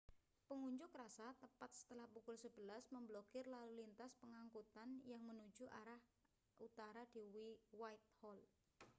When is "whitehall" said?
7.79-8.39